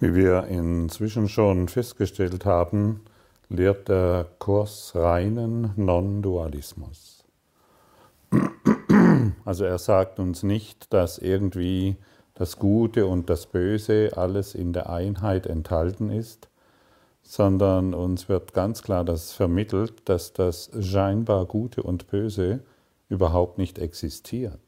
[0.00, 3.00] Wie wir inzwischen schon festgestellt haben,
[3.48, 7.24] lehrt der Kurs reinen Non-Dualismus.
[9.44, 11.96] Also er sagt uns nicht, dass irgendwie
[12.34, 16.48] das Gute und das Böse alles in der Einheit enthalten ist,
[17.22, 22.60] sondern uns wird ganz klar das vermittelt, dass das scheinbar Gute und Böse
[23.08, 24.58] überhaupt nicht existiert.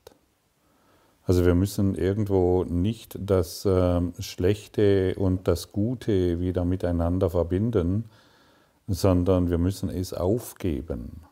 [1.27, 8.05] Also wir müssen irgendwo nicht das äh, Schlechte und das Gute wieder miteinander verbinden,
[8.87, 11.23] sondern wir müssen es aufgeben.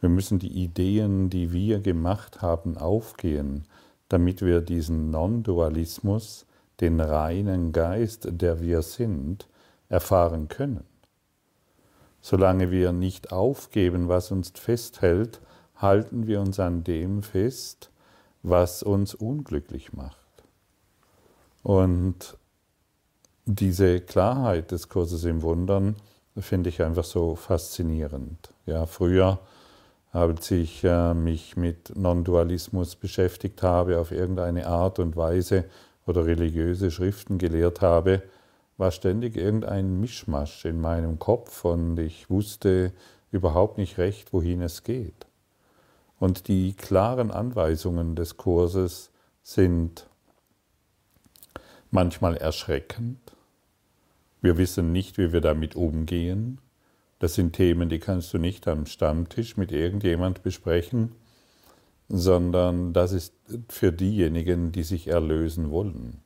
[0.00, 3.66] Wir müssen die Ideen, die wir gemacht haben, aufgehen,
[4.08, 6.46] damit wir diesen Non-Dualismus,
[6.80, 9.46] den reinen Geist, der wir sind,
[9.90, 10.84] erfahren können.
[12.22, 15.40] Solange wir nicht aufgeben, was uns festhält,
[15.76, 17.90] halten wir uns an dem fest,
[18.48, 20.26] was uns unglücklich macht.
[21.62, 22.38] Und
[23.44, 25.96] diese Klarheit des Kurses im Wundern
[26.38, 28.52] finde ich einfach so faszinierend.
[28.66, 29.40] Ja, früher,
[30.12, 35.64] als ich äh, mich mit Non-Dualismus beschäftigt habe, auf irgendeine Art und Weise
[36.06, 38.22] oder religiöse Schriften gelehrt habe,
[38.76, 42.92] war ständig irgendein Mischmasch in meinem Kopf und ich wusste
[43.30, 45.25] überhaupt nicht recht, wohin es geht.
[46.18, 49.10] Und die klaren Anweisungen des Kurses
[49.42, 50.08] sind
[51.90, 53.18] manchmal erschreckend.
[54.40, 56.58] Wir wissen nicht, wie wir damit umgehen.
[57.18, 61.12] Das sind Themen, die kannst du nicht am Stammtisch mit irgendjemand besprechen,
[62.08, 63.34] sondern das ist
[63.68, 66.20] für diejenigen, die sich erlösen wollen,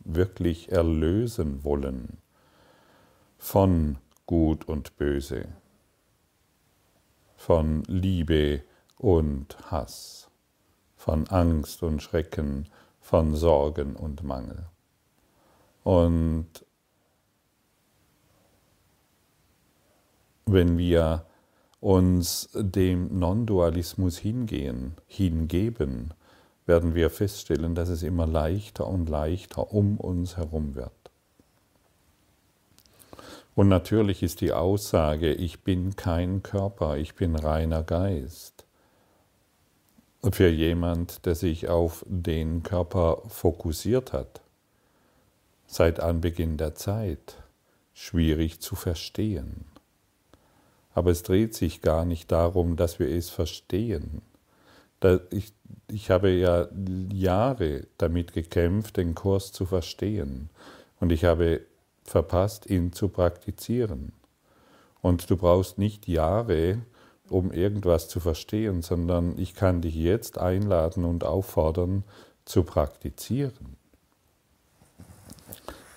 [0.00, 2.18] wirklich erlösen wollen
[3.38, 5.48] von Gut und Böse,
[7.36, 8.62] von Liebe
[8.98, 10.28] und Hass,
[10.96, 12.68] von Angst und Schrecken,
[13.00, 14.66] von Sorgen und Mangel.
[15.82, 16.48] Und
[20.46, 21.26] wenn wir
[21.80, 26.14] uns dem Non-Dualismus hingehen, hingeben,
[26.66, 30.92] werden wir feststellen, dass es immer leichter und leichter um uns herum wird.
[33.54, 38.63] Und natürlich ist die Aussage, ich bin kein Körper, ich bin reiner Geist,
[40.32, 44.40] für jemand, der sich auf den Körper fokussiert hat,
[45.66, 47.36] seit Anbeginn der Zeit
[47.92, 49.66] schwierig zu verstehen.
[50.94, 54.22] Aber es dreht sich gar nicht darum, dass wir es verstehen.
[55.30, 55.52] Ich,
[55.90, 56.68] ich habe ja
[57.12, 60.48] Jahre damit gekämpft, den Kurs zu verstehen.
[61.00, 61.60] Und ich habe
[62.04, 64.12] verpasst, ihn zu praktizieren.
[65.02, 66.78] Und du brauchst nicht Jahre,
[67.28, 72.04] um irgendwas zu verstehen, sondern ich kann dich jetzt einladen und auffordern
[72.44, 73.76] zu praktizieren.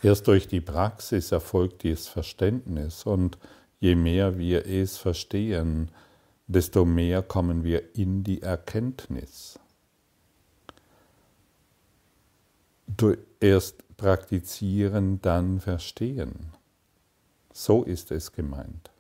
[0.04, 3.38] Erst durch die Praxis erfolgt dieses Verständnis und
[3.80, 5.92] je mehr wir es verstehen,
[6.48, 9.60] desto mehr kommen wir in die Erkenntnis.
[13.40, 16.54] Erst praktizieren, dann verstehen.
[17.52, 18.92] So ist es gemeint.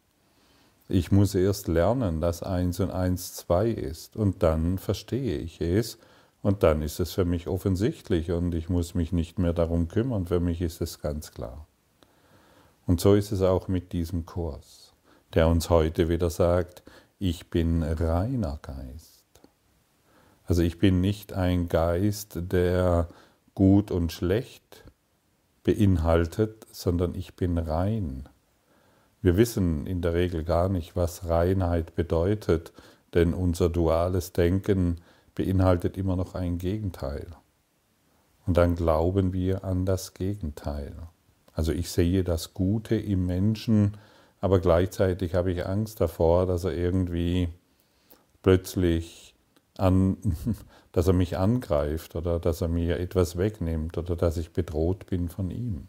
[0.89, 5.97] Ich muss erst lernen, dass 1 und 1 2 ist und dann verstehe ich es
[6.41, 10.27] und dann ist es für mich offensichtlich und ich muss mich nicht mehr darum kümmern,
[10.27, 11.67] für mich ist es ganz klar.
[12.85, 14.93] Und so ist es auch mit diesem Kurs,
[15.33, 16.83] der uns heute wieder sagt,
[17.19, 19.25] ich bin reiner Geist.
[20.45, 23.09] Also ich bin nicht ein Geist, der
[23.55, 24.85] gut und schlecht
[25.63, 28.29] beinhaltet, sondern ich bin rein.
[29.21, 32.71] Wir wissen in der Regel gar nicht, was Reinheit bedeutet,
[33.13, 35.01] denn unser duales Denken
[35.35, 37.27] beinhaltet immer noch ein Gegenteil.
[38.45, 40.93] Und dann glauben wir an das Gegenteil.
[41.53, 43.97] Also ich sehe das Gute im Menschen,
[44.39, 47.49] aber gleichzeitig habe ich Angst davor, dass er irgendwie
[48.43, 49.35] plötzlich
[49.77, 50.17] an,
[50.91, 55.29] dass er mich angreift oder dass er mir etwas wegnimmt oder dass ich bedroht bin
[55.29, 55.87] von ihm.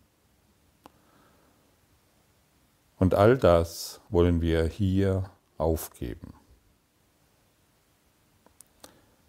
[2.98, 5.24] Und all das wollen wir hier
[5.56, 6.34] aufgeben.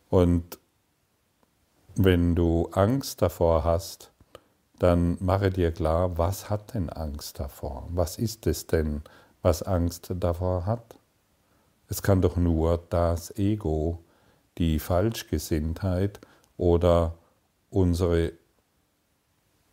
[0.10, 0.58] Und
[1.96, 4.12] wenn du Angst davor hast,
[4.80, 7.88] dann mache dir klar, was hat denn Angst davor?
[7.90, 9.04] Was ist es denn,
[9.42, 10.96] was Angst davor hat?
[11.90, 14.00] Es kann doch nur das Ego,
[14.58, 16.20] die Falschgesinntheit
[16.58, 17.16] oder
[17.70, 18.34] unsere,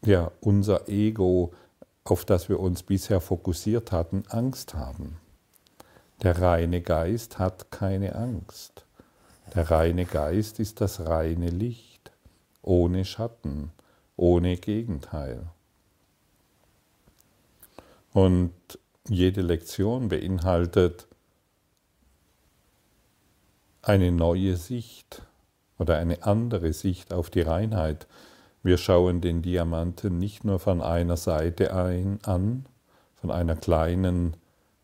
[0.04, 1.52] ja, unser Ego,
[2.11, 5.19] auf das wir uns bisher fokussiert hatten, Angst haben.
[6.23, 8.87] Der reine Geist hat keine Angst.
[9.55, 12.11] Der reine Geist ist das reine Licht,
[12.62, 13.70] ohne Schatten,
[14.17, 15.47] ohne Gegenteil.
[18.12, 18.53] Und
[19.08, 21.06] jede Lektion beinhaltet
[23.82, 25.23] eine neue Sicht
[25.79, 28.06] oder eine andere Sicht auf die Reinheit.
[28.67, 32.67] Wir schauen den Diamanten nicht nur von einer Seite ein, an,
[33.15, 34.37] von einer kleinen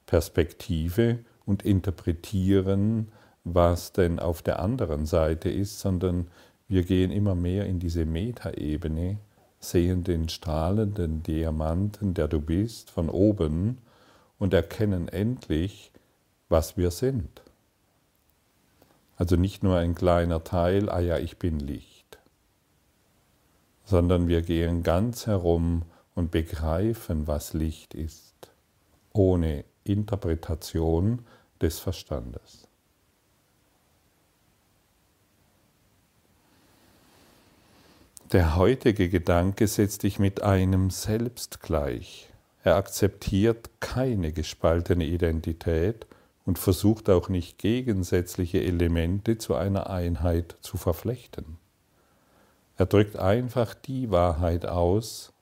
[0.07, 3.09] Perspektive und interpretieren,
[3.43, 6.29] was denn auf der anderen Seite ist, sondern
[6.69, 9.19] wir gehen immer mehr in diese Metaebene,
[9.59, 13.79] sehen den strahlenden Diamanten, der du bist, von oben
[14.39, 15.91] und erkennen endlich,
[16.49, 17.43] was wir sind.
[19.17, 21.92] Also nicht nur ein kleiner Teil, ah ja, ich bin Licht,
[23.85, 25.83] sondern wir gehen ganz herum
[26.15, 28.51] und begreifen, was Licht ist,
[29.13, 31.25] ohne Interpretation
[31.61, 32.69] des Verstandes.
[38.33, 42.31] Der heutige Gedanke setzt dich mit einem selbst gleich.
[42.65, 46.07] Er akzeptiert keine gespaltene Identität
[46.47, 51.59] und versucht auch nicht gegensätzliche Elemente zu einer Einheit zu verflechten.
[52.77, 55.33] Er drückt einfach die Wahrheit aus,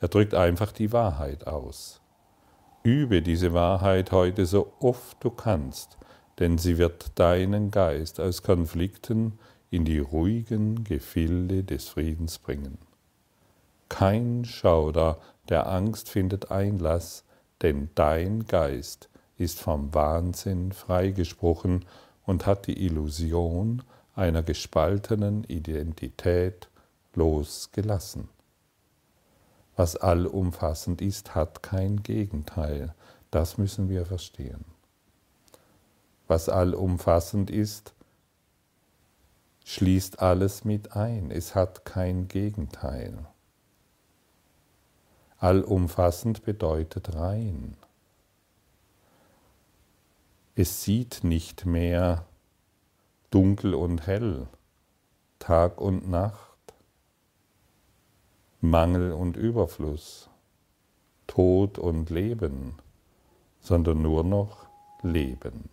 [0.00, 2.00] er drückt einfach die Wahrheit aus.
[2.82, 5.98] Übe diese Wahrheit heute so oft du kannst,
[6.38, 9.38] denn sie wird deinen Geist aus Konflikten
[9.70, 12.78] in die ruhigen Gefilde des Friedens bringen.
[13.90, 15.18] Kein Schauder
[15.50, 17.24] der Angst findet Einlass,
[17.60, 21.84] denn dein Geist ist vom Wahnsinn freigesprochen
[22.24, 23.82] und hat die Illusion
[24.14, 26.69] einer gespaltenen Identität
[27.20, 28.30] losgelassen.
[29.76, 32.94] Was allumfassend ist, hat kein Gegenteil.
[33.30, 34.64] Das müssen wir verstehen.
[36.28, 37.92] Was allumfassend ist,
[39.66, 41.30] schließt alles mit ein.
[41.30, 43.26] Es hat kein Gegenteil.
[45.36, 47.76] Allumfassend bedeutet rein.
[50.54, 52.24] Es sieht nicht mehr
[53.30, 54.46] dunkel und hell,
[55.38, 56.49] Tag und Nacht,
[58.62, 60.28] Mangel und Überfluss,
[61.26, 62.74] Tod und Leben,
[63.58, 64.66] sondern nur noch
[65.02, 65.70] Leben.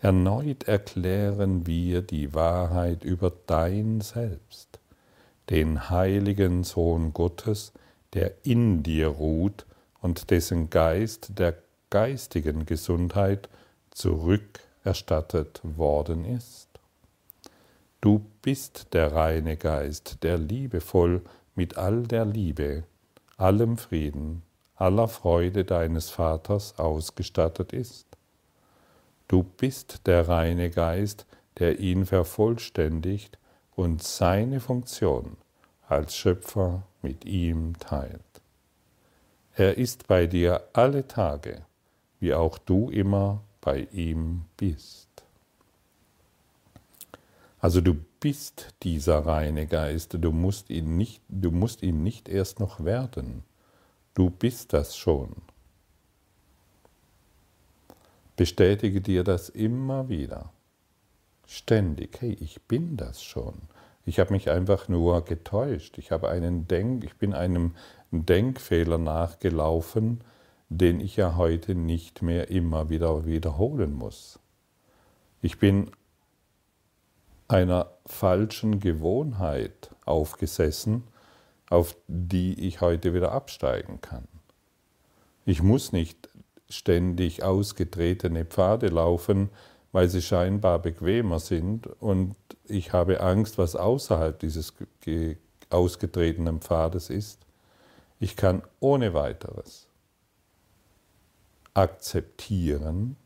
[0.00, 4.78] Erneut erklären wir die Wahrheit über dein Selbst,
[5.50, 7.72] den heiligen Sohn Gottes,
[8.14, 9.66] der in dir ruht
[10.00, 11.58] und dessen Geist der
[11.90, 13.50] geistigen Gesundheit
[13.90, 16.67] zurückerstattet worden ist.
[18.00, 21.22] Du bist der reine Geist, der liebevoll
[21.56, 22.84] mit all der Liebe,
[23.36, 24.42] allem Frieden,
[24.76, 28.06] aller Freude deines Vaters ausgestattet ist.
[29.26, 31.26] Du bist der reine Geist,
[31.58, 33.36] der ihn vervollständigt
[33.74, 35.36] und seine Funktion
[35.88, 38.22] als Schöpfer mit ihm teilt.
[39.56, 41.64] Er ist bei dir alle Tage,
[42.20, 45.07] wie auch du immer bei ihm bist.
[47.60, 52.60] Also du bist dieser reine Geist, du musst ihn nicht, du musst ihn nicht erst
[52.60, 53.42] noch werden.
[54.14, 55.36] Du bist das schon.
[58.36, 60.52] Bestätige dir das immer wieder.
[61.46, 62.20] Ständig.
[62.20, 63.54] Hey, ich bin das schon.
[64.04, 65.98] Ich habe mich einfach nur getäuscht.
[65.98, 67.74] Ich habe einen Denk, ich bin einem
[68.12, 70.20] Denkfehler nachgelaufen,
[70.68, 74.38] den ich ja heute nicht mehr immer wieder wiederholen muss.
[75.42, 75.90] Ich bin
[77.48, 81.04] einer falschen Gewohnheit aufgesessen,
[81.70, 84.28] auf die ich heute wieder absteigen kann.
[85.44, 86.28] Ich muss nicht
[86.68, 89.50] ständig ausgetretene Pfade laufen,
[89.92, 94.74] weil sie scheinbar bequemer sind und ich habe Angst, was außerhalb dieses
[95.70, 97.40] ausgetretenen Pfades ist.
[98.20, 99.88] Ich kann ohne weiteres
[101.72, 103.16] akzeptieren,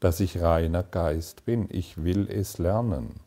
[0.00, 1.68] dass ich reiner Geist bin.
[1.70, 3.20] Ich will es lernen.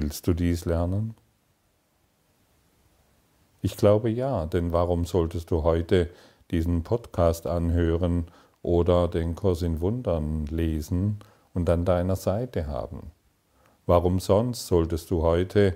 [0.00, 1.16] Willst du dies lernen?
[3.62, 6.08] Ich glaube ja, denn warum solltest du heute
[6.52, 8.26] diesen Podcast anhören
[8.62, 11.18] oder den Kurs in Wundern lesen
[11.52, 13.10] und an deiner Seite haben?
[13.86, 15.74] Warum sonst solltest du heute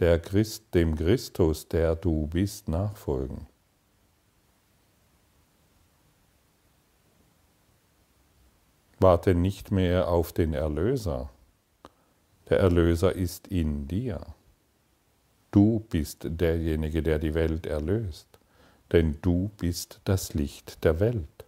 [0.00, 3.46] der Christ, dem Christus, der du bist, nachfolgen?
[8.98, 11.30] Warte nicht mehr auf den Erlöser.
[12.50, 14.20] Der Erlöser ist in dir.
[15.52, 18.26] Du bist derjenige, der die Welt erlöst,
[18.92, 21.44] denn du bist das Licht der Welt.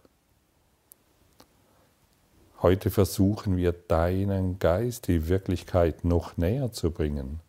[2.61, 7.41] Heute versuchen wir deinen Geist die Wirklichkeit noch näher zu bringen.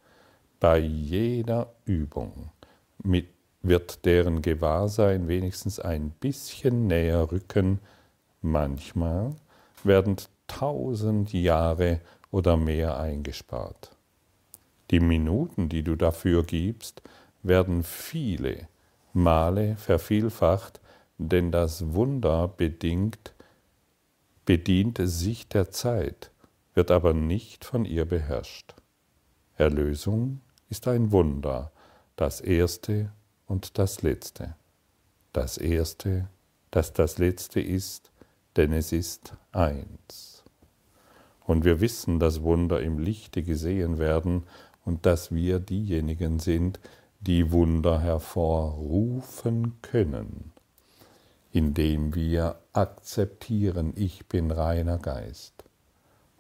[0.59, 2.49] bei jeder Übung
[3.03, 3.29] mit,
[3.61, 7.81] wird deren Gewahrsein wenigstens ein bisschen näher rücken.
[8.41, 9.35] Manchmal
[9.83, 12.01] werden tausend Jahre
[12.35, 13.93] oder mehr eingespart.
[14.91, 17.01] Die Minuten, die du dafür gibst,
[17.45, 18.67] werden viele
[19.13, 20.81] Male vervielfacht,
[21.17, 23.35] denn das Wunder bedingt,
[24.47, 26.33] bedient sich der Zeit,
[26.75, 28.75] wird aber nicht von ihr beherrscht.
[29.57, 31.71] Erlösung ist ein Wunder,
[32.17, 33.13] das erste
[33.47, 34.57] und das letzte.
[35.33, 36.29] Das erste,
[36.73, 38.11] das das letzte ist,
[38.57, 40.34] denn es ist eins.
[41.47, 44.45] Und wir wissen, dass Wunder im Lichte gesehen werden
[44.85, 46.81] und dass wir diejenigen sind,
[47.21, 50.53] die Wunder hervorrufen können,
[51.53, 55.65] indem wir akzeptieren, ich bin reiner Geist.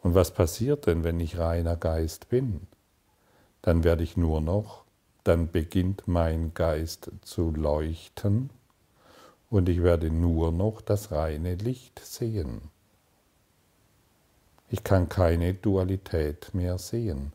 [0.02, 2.66] Und was passiert denn, wenn ich reiner Geist bin?
[3.62, 4.84] Dann werde ich nur noch,
[5.22, 8.50] dann beginnt mein Geist zu leuchten
[9.48, 12.73] und ich werde nur noch das reine Licht sehen.
[14.68, 17.32] Ich kann keine Dualität mehr sehen,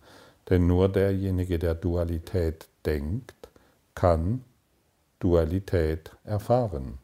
[0.49, 3.49] denn nur derjenige, der Dualität denkt,
[3.95, 4.43] kann
[5.19, 6.97] Dualität erfahren.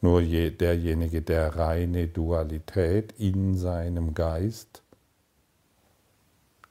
[0.00, 4.82] Nur derjenige, der reine Dualität in seinem Geist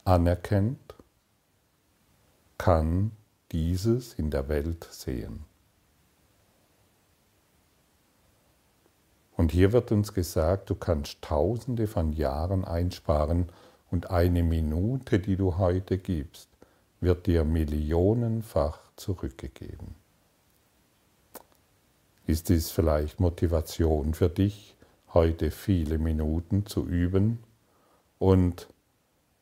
[0.06, 0.96] anerkennt,
[2.58, 3.12] kann
[3.52, 5.44] dieses in der Welt sehen.
[9.38, 13.50] Und hier wird uns gesagt, du kannst tausende von Jahren einsparen
[13.92, 16.50] und eine Minute, die du heute gibst,
[17.02, 19.96] wird dir millionenfach zurückgegeben.
[22.26, 24.76] Ist dies vielleicht Motivation für dich,
[25.14, 27.40] heute viele Minuten zu üben
[28.18, 28.68] und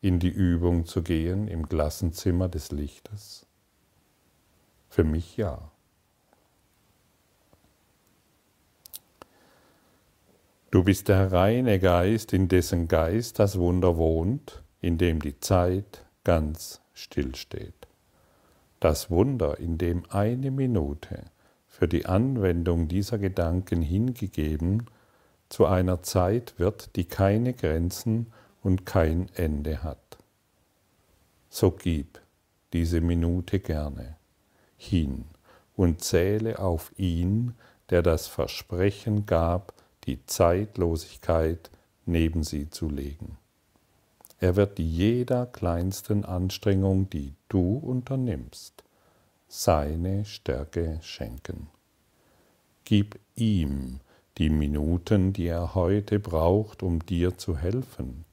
[0.02, 3.46] in die Übung zu gehen im Klassenzimmer des Lichtes?
[4.90, 5.70] Für mich ja.
[10.74, 16.04] Du bist der reine Geist, in dessen Geist das Wunder wohnt, in dem die Zeit
[16.24, 17.86] ganz stillsteht.
[18.80, 21.26] Das Wunder, in dem eine Minute
[21.68, 24.88] für die Anwendung dieser Gedanken hingegeben
[25.48, 30.18] zu einer Zeit wird, die keine Grenzen und kein Ende hat.
[31.50, 32.20] So gib
[32.72, 34.16] diese Minute gerne
[34.76, 35.26] hin
[35.76, 37.54] und zähle auf ihn,
[37.90, 39.72] der das Versprechen gab,
[40.06, 41.70] die Zeitlosigkeit
[42.06, 43.38] neben sie zu legen.
[44.40, 48.84] Er wird jeder kleinsten Anstrengung, die du unternimmst,
[49.48, 51.68] seine Stärke schenken.
[52.84, 54.00] Gib ihm
[54.36, 58.24] die Minuten, die er heute braucht, um dir zu helfen,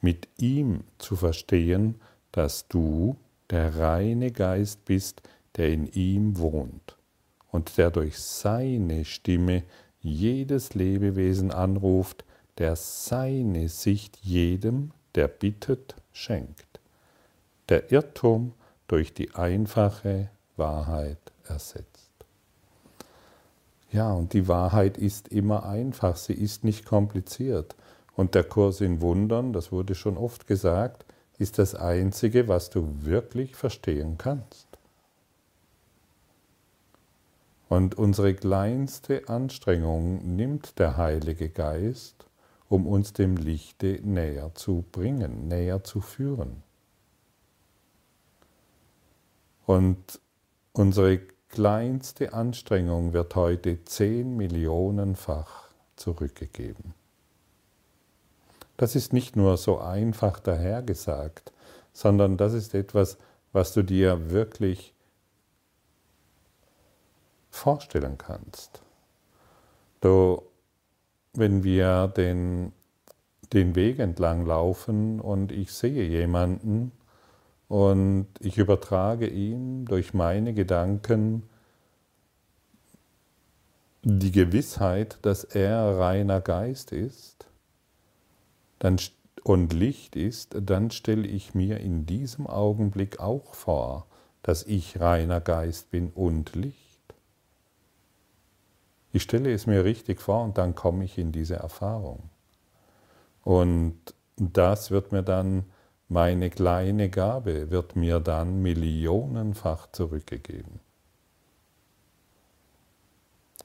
[0.00, 1.96] mit ihm zu verstehen,
[2.32, 3.16] dass du
[3.50, 5.22] der reine Geist bist,
[5.56, 6.96] der in ihm wohnt
[7.50, 9.64] und der durch seine Stimme
[10.06, 12.24] jedes Lebewesen anruft,
[12.58, 16.80] der seine Sicht jedem der bittet, schenkt.
[17.68, 18.52] Der Irrtum
[18.86, 22.10] durch die einfache Wahrheit ersetzt.
[23.90, 27.74] Ja, und die Wahrheit ist immer einfach, sie ist nicht kompliziert.
[28.14, 31.04] Und der Kurs in Wundern, das wurde schon oft gesagt,
[31.38, 34.66] ist das Einzige, was du wirklich verstehen kannst.
[37.68, 42.26] Und unsere kleinste Anstrengung nimmt der Heilige Geist
[42.68, 46.62] um uns dem Lichte näher zu bringen, näher zu führen.
[49.66, 50.20] Und
[50.72, 56.94] unsere kleinste Anstrengung wird heute zehn Millionenfach zurückgegeben.
[58.76, 61.52] Das ist nicht nur so einfach dahergesagt,
[61.92, 63.16] sondern das ist etwas,
[63.52, 64.92] was du dir wirklich
[67.56, 68.82] vorstellen kannst.
[70.00, 70.42] Du
[71.36, 72.72] wenn wir den,
[73.52, 76.92] den Weg entlang laufen und ich sehe jemanden
[77.68, 81.42] und ich übertrage ihm durch meine Gedanken
[84.02, 87.46] die Gewissheit, dass er reiner Geist ist
[88.78, 88.98] dann,
[89.42, 94.06] und Licht ist, dann stelle ich mir in diesem Augenblick auch vor,
[94.42, 96.85] dass ich reiner Geist bin und Licht.
[99.12, 102.30] Ich stelle es mir richtig vor und dann komme ich in diese Erfahrung.
[103.42, 103.96] Und
[104.36, 105.64] das wird mir dann,
[106.08, 110.80] meine kleine Gabe wird mir dann millionenfach zurückgegeben.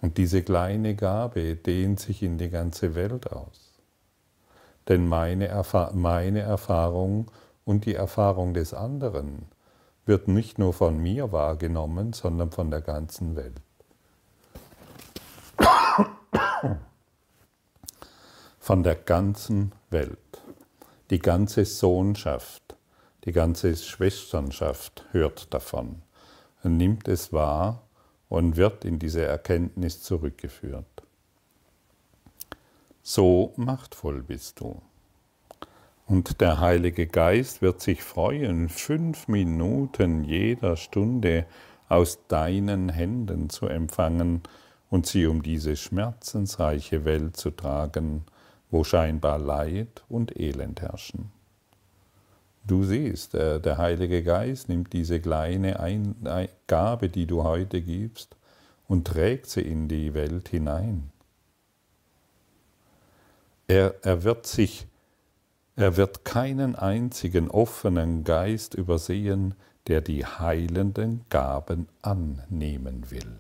[0.02, 3.72] Und diese kleine Gabe dehnt sich in die ganze Welt aus.
[4.88, 7.30] Denn meine, Erfa meine Erfahrung
[7.66, 9.46] und die Erfahrung des anderen
[10.06, 13.62] wird nicht nur von mir wahrgenommen, sondern von der ganzen Welt.
[18.60, 20.18] Von der ganzen Welt.
[21.10, 22.76] Die ganze Sohnschaft,
[23.26, 26.02] die ganze Schwesternschaft hört davon,
[26.64, 27.82] nimmt es wahr
[28.30, 30.86] und wird in diese Erkenntnis zurückgeführt.
[33.04, 34.82] So machtvoll bist du.
[36.06, 41.46] Und der Heilige Geist wird sich freuen, fünf Minuten jeder Stunde
[41.90, 44.44] aus deinen Händen zu empfangen
[44.92, 48.26] und sie um diese schmerzensreiche Welt zu tragen,
[48.70, 51.32] wo scheinbar Leid und Elend herrschen.
[52.64, 55.80] Du siehst, der Heilige Geist nimmt diese kleine
[56.68, 58.36] Gabe, die du heute gibst,
[58.88, 61.10] und trägt sie in die Welt hinein.
[63.68, 64.86] Er, er wird sich
[65.78, 69.56] er wird keinen einzigen offenen Geist übersehen,
[69.88, 73.40] der die heilenden Gaben annehmen will.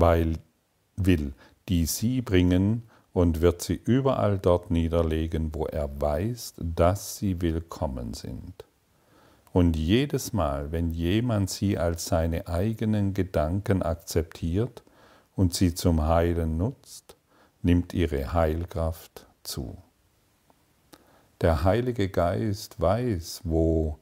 [0.00, 0.38] Weil
[0.96, 1.34] will,
[1.68, 8.14] die sie bringen und wird sie überall dort niederlegen, wo er weiß, dass sie willkommen
[8.14, 8.64] sind.
[9.52, 14.84] Und jedes Mal, wenn jemand sie als seine eigenen Gedanken akzeptiert
[15.34, 17.16] und sie zum Heilen nutzt,
[17.62, 19.76] nimmt ihre Heilkraft zu.
[21.40, 23.98] Der Heilige Geist weiß, wo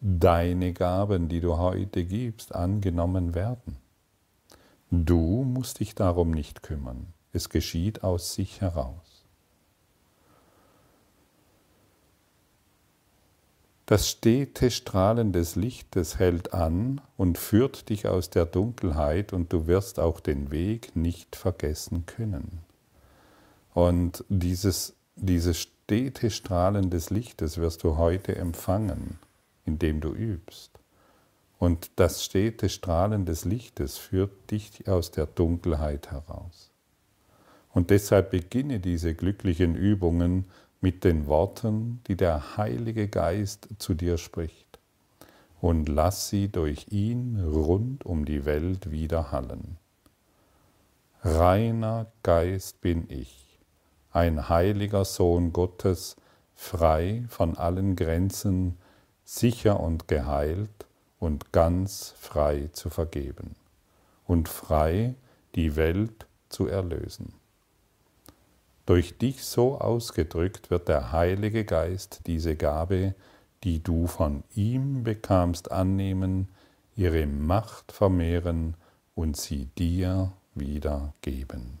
[0.00, 3.76] deine Gaben, die du heute gibst, angenommen werden.
[4.90, 7.12] Du musst dich darum nicht kümmern.
[7.32, 9.24] Es geschieht aus sich heraus.
[13.84, 19.66] Das stete Strahlen des Lichtes hält an und führt dich aus der Dunkelheit und du
[19.66, 22.60] wirst auch den Weg nicht vergessen können.
[23.72, 29.18] Und dieses, dieses stete Strahlen des Lichtes wirst du heute empfangen,
[29.64, 30.77] indem du übst.
[31.58, 36.70] Und das stete Strahlen des Lichtes führt dich aus der Dunkelheit heraus.
[37.72, 40.46] Und deshalb beginne diese glücklichen Übungen
[40.80, 44.78] mit den Worten, die der Heilige Geist zu dir spricht,
[45.60, 49.78] und lass sie durch ihn rund um die Welt widerhallen.
[51.22, 53.58] Reiner Geist bin ich
[54.12, 56.16] ein heiliger Sohn Gottes,
[56.54, 58.78] frei von allen Grenzen,
[59.24, 60.87] sicher und geheilt
[61.18, 63.56] und ganz frei zu vergeben
[64.26, 65.14] und frei
[65.54, 67.32] die Welt zu erlösen.
[68.86, 73.14] Durch dich so ausgedrückt wird der Heilige Geist diese Gabe,
[73.64, 76.48] die du von ihm bekamst, annehmen,
[76.96, 78.74] ihre Macht vermehren
[79.14, 81.78] und sie dir wieder geben.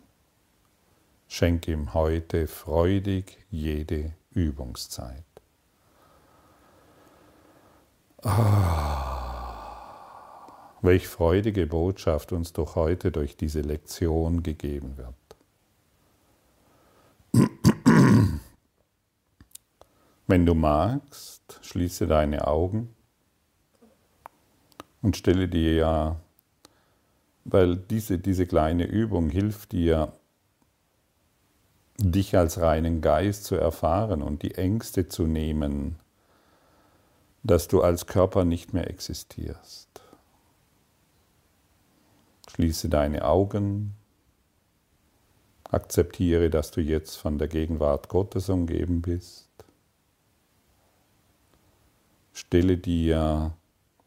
[1.28, 5.24] Schenk ihm heute freudig jede Übungszeit.
[8.22, 9.27] Ah,
[10.82, 15.14] welch freudige Botschaft uns doch heute durch diese Lektion gegeben wird.
[20.26, 22.94] Wenn du magst, schließe deine Augen
[25.02, 26.16] und stelle dir ja,
[27.44, 30.12] weil diese, diese kleine Übung hilft dir,
[31.98, 35.96] dich als reinen Geist zu erfahren und die Ängste zu nehmen,
[37.42, 39.87] dass du als Körper nicht mehr existierst.
[42.50, 43.94] Schließe deine Augen,
[45.70, 49.48] akzeptiere, dass du jetzt von der Gegenwart Gottes umgeben bist.
[52.32, 53.54] Stelle dir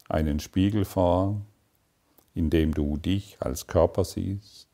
[0.08, 1.40] einen Spiegel vor,
[2.34, 4.68] in dem du dich als Körper siehst.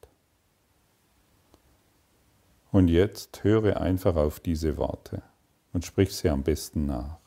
[2.70, 5.22] Und jetzt höre einfach auf diese Worte
[5.72, 7.18] und sprich sie am besten nach.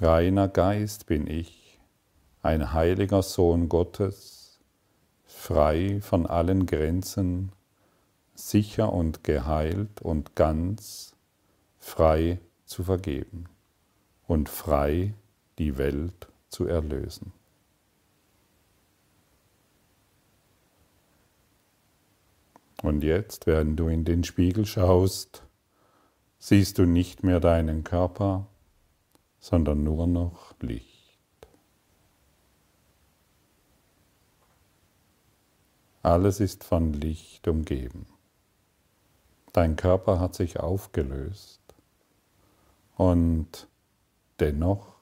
[0.00, 1.78] Reiner Geist bin ich,
[2.42, 4.39] ein heiliger Sohn Gottes,
[5.40, 7.50] frei von allen Grenzen,
[8.34, 11.16] sicher und geheilt und ganz
[11.78, 13.46] frei zu vergeben
[14.26, 15.14] und frei
[15.58, 17.32] die Welt zu erlösen.
[22.82, 25.42] Und jetzt, während du in den Spiegel schaust,
[26.38, 28.46] siehst du nicht mehr deinen Körper,
[29.38, 30.89] sondern nur noch Licht.
[36.10, 38.06] Alles ist von Licht umgeben.
[39.52, 41.60] Dein Körper hat sich aufgelöst
[42.96, 43.68] und
[44.40, 44.96] dennoch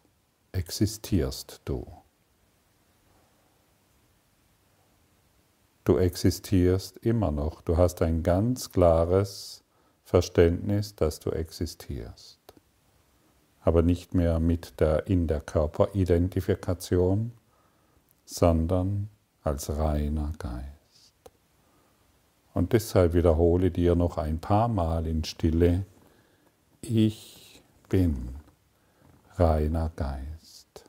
[0.52, 1.86] existierst du.
[5.88, 7.62] du existierst immer noch.
[7.62, 9.64] Du hast ein ganz klares
[10.04, 12.38] Verständnis, dass du existierst.
[13.62, 17.32] aber nicht mehr mit der in der Körperidentifikation,
[18.24, 19.10] sondern
[19.42, 20.77] als reiner Geist.
[22.58, 25.86] Und deshalb wiederhole dir noch ein paar Mal in Stille,
[26.80, 28.30] ich bin
[29.36, 30.84] reiner Geist,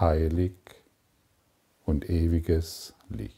[0.00, 0.54] heilig
[1.84, 3.37] und ewiges Licht.